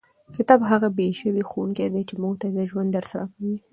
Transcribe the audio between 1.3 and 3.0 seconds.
ښوونکی دی چې موږ ته د ژوند